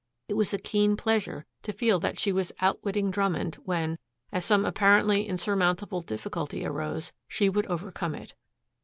It 0.27 0.33
was 0.33 0.51
a 0.51 0.57
keen 0.57 0.97
pleasure 0.97 1.45
to 1.61 1.71
feel 1.71 1.99
that 1.99 2.17
she 2.17 2.31
was 2.31 2.51
outwitting 2.59 3.11
Drummond 3.11 3.57
when, 3.65 3.99
as 4.31 4.43
some 4.43 4.65
apparently 4.65 5.27
insurmountable 5.27 6.01
difficulty 6.01 6.65
arose, 6.65 7.13
she 7.27 7.49
would 7.49 7.67
overcome 7.67 8.15
it. 8.15 8.33